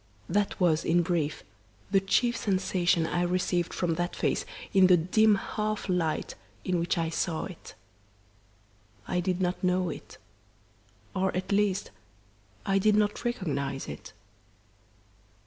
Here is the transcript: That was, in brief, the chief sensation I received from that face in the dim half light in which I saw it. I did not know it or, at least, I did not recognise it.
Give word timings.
That 0.27 0.59
was, 0.59 0.83
in 0.83 1.03
brief, 1.03 1.43
the 1.91 1.99
chief 1.99 2.35
sensation 2.35 3.05
I 3.05 3.21
received 3.21 3.71
from 3.71 3.93
that 3.93 4.15
face 4.15 4.45
in 4.73 4.87
the 4.87 4.97
dim 4.97 5.35
half 5.35 5.87
light 5.87 6.33
in 6.65 6.79
which 6.79 6.97
I 6.97 7.09
saw 7.09 7.45
it. 7.45 7.75
I 9.07 9.19
did 9.19 9.41
not 9.41 9.63
know 9.63 9.91
it 9.91 10.17
or, 11.15 11.31
at 11.37 11.51
least, 11.51 11.91
I 12.65 12.79
did 12.79 12.95
not 12.95 13.23
recognise 13.23 13.87
it. 13.87 14.11